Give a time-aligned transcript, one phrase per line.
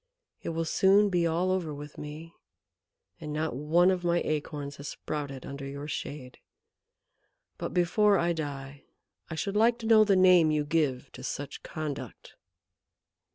[0.41, 2.33] It will soon be all over with me,
[3.19, 6.39] and not one of my acorns has sprouted under your shade.
[7.59, 8.85] But before I die
[9.29, 12.33] I should like to know the name you give to such conduct."